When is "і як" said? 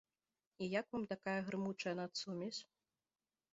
0.63-0.85